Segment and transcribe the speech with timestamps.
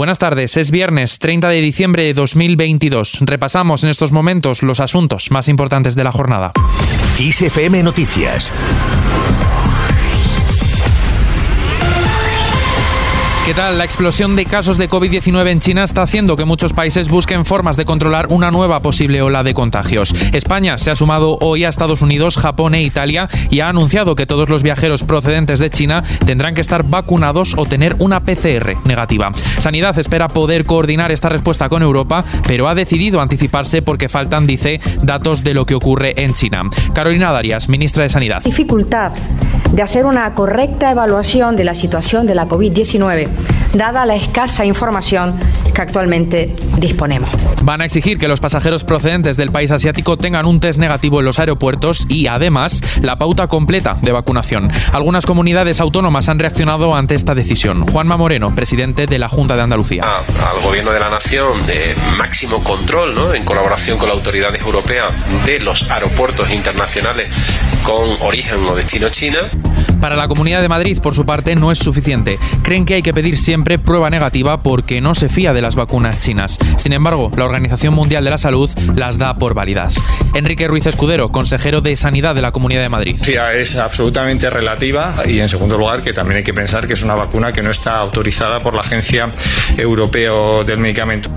[0.00, 3.18] Buenas tardes, es viernes 30 de diciembre de 2022.
[3.20, 6.52] Repasamos en estos momentos los asuntos más importantes de la jornada.
[7.18, 8.50] ISFM Noticias.
[13.50, 13.78] ¿Qué tal?
[13.78, 17.76] La explosión de casos de COVID-19 en China está haciendo que muchos países busquen formas
[17.76, 20.14] de controlar una nueva posible ola de contagios.
[20.32, 24.24] España se ha sumado hoy a Estados Unidos, Japón e Italia y ha anunciado que
[24.24, 29.32] todos los viajeros procedentes de China tendrán que estar vacunados o tener una PCR negativa.
[29.58, 34.78] Sanidad espera poder coordinar esta respuesta con Europa, pero ha decidido anticiparse porque faltan, dice,
[35.02, 36.70] datos de lo que ocurre en China.
[36.94, 38.44] Carolina Darias, ministra de Sanidad.
[38.44, 39.10] Dificultad
[39.72, 43.28] de hacer una correcta evaluación de la situación de la COVID-19,
[43.72, 45.38] dada la escasa información
[45.80, 47.30] que actualmente disponemos.
[47.62, 51.26] Van a exigir que los pasajeros procedentes del país asiático tengan un test negativo en
[51.26, 54.70] los aeropuertos y, además, la pauta completa de vacunación.
[54.92, 57.86] Algunas comunidades autónomas han reaccionado ante esta decisión.
[57.86, 60.02] Juanma Moreno, presidente de la Junta de Andalucía.
[60.04, 60.22] Ah,
[60.54, 63.34] al Gobierno de la Nación de máximo control, ¿no?
[63.34, 65.12] en colaboración con las autoridades europeas,
[65.44, 67.28] de los aeropuertos internacionales
[67.82, 69.38] con origen o destino China.
[70.00, 72.38] Para la Comunidad de Madrid, por su parte, no es suficiente.
[72.62, 76.58] Creen que hay que pedir siempre prueba negativa porque no se fía de vacunas chinas.
[76.76, 79.96] Sin embargo, la Organización Mundial de la Salud las da por válidas.
[80.34, 83.20] Enrique Ruiz Escudero, consejero de Sanidad de la Comunidad de Madrid.
[83.54, 87.14] Es absolutamente relativa y, en segundo lugar, que también hay que pensar que es una
[87.14, 89.30] vacuna que no está autorizada por la Agencia
[89.76, 90.32] Europea
[90.66, 91.30] del Medicamento.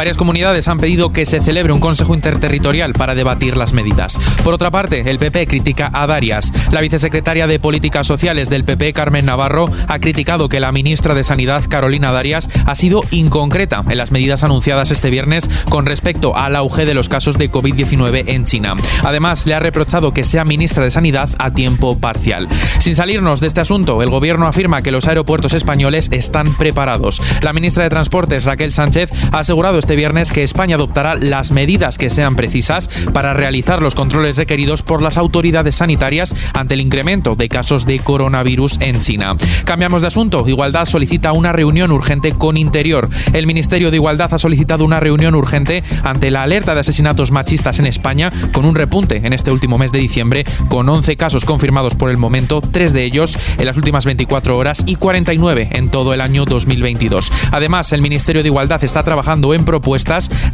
[0.00, 4.18] Varias comunidades han pedido que se celebre un consejo interterritorial para debatir las medidas.
[4.42, 6.50] Por otra parte, el PP critica a Darias.
[6.70, 11.22] La vicesecretaria de Políticas Sociales del PP, Carmen Navarro, ha criticado que la ministra de
[11.22, 16.56] Sanidad, Carolina Darias, ha sido inconcreta en las medidas anunciadas este viernes con respecto al
[16.56, 18.76] auge de los casos de COVID-19 en China.
[19.04, 22.48] Además, le ha reprochado que sea ministra de Sanidad a tiempo parcial.
[22.78, 27.20] Sin salirnos de este asunto, el gobierno afirma que los aeropuertos españoles están preparados.
[27.42, 31.98] La ministra de Transportes, Raquel Sánchez, ha asegurado este viernes que España adoptará las medidas
[31.98, 37.36] que sean precisas para realizar los controles requeridos por las autoridades sanitarias ante el incremento
[37.36, 39.36] de casos de coronavirus en China.
[39.64, 40.48] Cambiamos de asunto.
[40.48, 43.08] Igualdad solicita una reunión urgente con Interior.
[43.32, 47.78] El Ministerio de Igualdad ha solicitado una reunión urgente ante la alerta de asesinatos machistas
[47.78, 51.94] en España con un repunte en este último mes de diciembre con 11 casos confirmados
[51.94, 56.14] por el momento, tres de ellos en las últimas 24 horas y 49 en todo
[56.14, 57.32] el año 2022.
[57.52, 59.64] Además, el Ministerio de Igualdad está trabajando en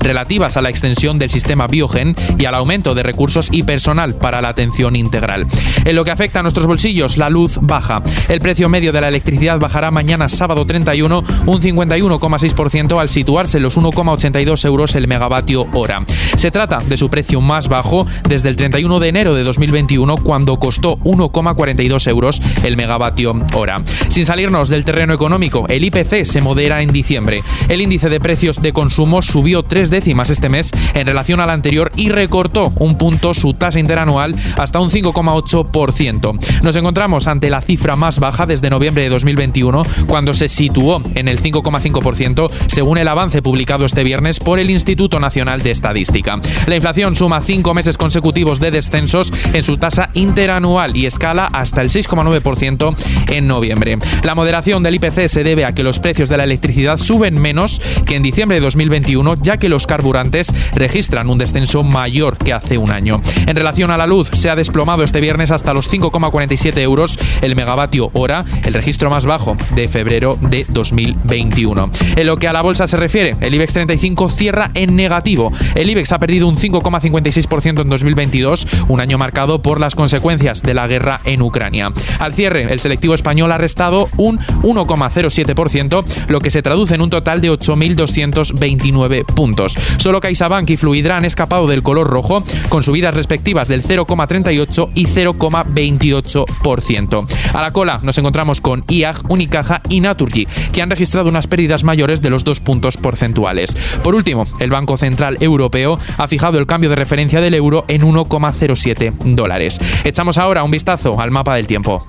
[0.00, 4.40] relativas a la extensión del sistema Biogen y al aumento de recursos y personal para
[4.40, 5.46] la atención integral.
[5.84, 8.02] En lo que afecta a nuestros bolsillos, la luz baja.
[8.28, 13.62] El precio medio de la electricidad bajará mañana sábado 31 un 51,6% al situarse en
[13.62, 16.04] los 1,82 euros el megavatio hora.
[16.36, 20.58] Se trata de su precio más bajo desde el 31 de enero de 2021 cuando
[20.58, 23.82] costó 1,42 euros el megavatio hora.
[24.08, 27.42] Sin salirnos del terreno económico, el IPC se modera en diciembre.
[27.68, 31.90] El índice de precios de consumo subió tres décimas este mes en relación al anterior
[31.96, 36.62] y recortó un punto su tasa interanual hasta un 5,8%.
[36.62, 41.28] Nos encontramos ante la cifra más baja desde noviembre de 2021, cuando se situó en
[41.28, 46.40] el 5,5%, según el avance publicado este viernes por el Instituto Nacional de Estadística.
[46.66, 51.82] La inflación suma cinco meses consecutivos de descensos en su tasa interanual y escala hasta
[51.82, 52.94] el 6,9%
[53.28, 53.98] en noviembre.
[54.22, 57.80] La moderación del IPC se debe a que los precios de la electricidad suben menos
[58.04, 58.62] que en diciembre de
[58.96, 63.20] 2021 ya que los carburantes registran un descenso mayor que hace un año.
[63.46, 67.56] En relación a la luz, se ha desplomado este viernes hasta los 5,47 euros el
[67.56, 71.90] megavatio hora, el registro más bajo de febrero de 2021.
[72.16, 75.52] En lo que a la bolsa se refiere, el IBEX 35 cierra en negativo.
[75.74, 80.74] El IBEX ha perdido un 5,56% en 2022, un año marcado por las consecuencias de
[80.74, 81.92] la guerra en Ucrania.
[82.18, 87.10] Al cierre, el selectivo español ha restado un 1,07%, lo que se traduce en un
[87.10, 88.85] total de 8.220
[89.34, 89.76] puntos.
[89.98, 95.06] Solo CaixaBank y Fluidra han escapado del color rojo con subidas respectivas del 0,38 y
[95.06, 97.26] 0,28%.
[97.54, 101.84] A la cola nos encontramos con IAG, Unicaja y Naturgy, que han registrado unas pérdidas
[101.84, 103.76] mayores de los dos puntos porcentuales.
[104.02, 108.02] Por último, el Banco Central Europeo ha fijado el cambio de referencia del euro en
[108.02, 109.80] 1,07 dólares.
[110.04, 112.04] Echamos ahora un vistazo al mapa del tiempo.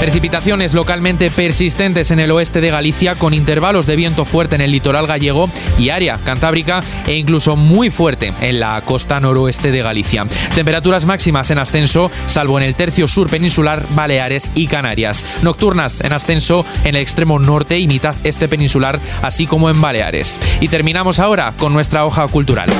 [0.00, 4.72] Precipitaciones localmente persistentes en el oeste de Galicia con intervalos de viento fuerte en el
[4.72, 10.24] litoral gallego y área cantábrica e incluso muy fuerte en la costa noroeste de Galicia.
[10.54, 15.22] Temperaturas máximas en ascenso, salvo en el tercio sur peninsular, Baleares y Canarias.
[15.42, 20.40] Nocturnas en ascenso en el extremo norte y mitad este peninsular, así como en Baleares.
[20.62, 22.70] Y terminamos ahora con nuestra hoja cultural.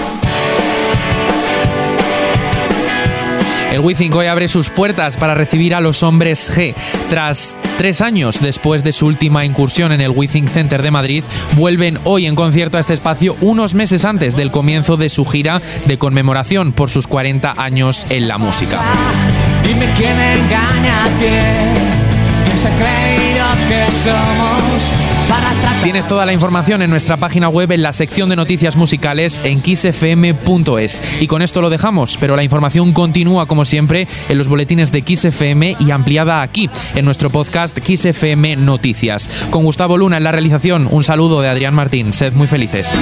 [3.73, 6.75] El Wizzing hoy abre sus puertas para recibir a los hombres G.
[7.09, 11.23] Tras tres años después de su última incursión en el Wizzing Center de Madrid,
[11.53, 15.63] vuelven hoy en concierto a este espacio unos meses antes del comienzo de su gira
[15.87, 18.81] de conmemoración por sus 40 años en la música.
[19.63, 21.90] Dime quién engaña a
[25.83, 29.63] Tienes toda la información en nuestra página web en la sección de noticias musicales en
[29.63, 31.03] kissfm.es.
[31.21, 35.03] Y con esto lo dejamos, pero la información continúa como siempre en los boletines de
[35.07, 39.31] XFM y ampliada aquí en nuestro podcast XFM Noticias.
[39.51, 42.13] Con Gustavo Luna en la realización, un saludo de Adrián Martín.
[42.13, 42.95] Sed muy felices.